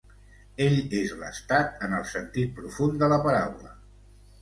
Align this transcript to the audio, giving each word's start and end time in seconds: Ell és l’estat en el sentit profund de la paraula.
Ell 0.67 0.77
és 1.01 1.13
l’estat 1.19 1.85
en 1.89 1.95
el 1.99 2.09
sentit 2.15 2.59
profund 2.59 3.01
de 3.05 3.15
la 3.15 3.25
paraula. 3.29 3.79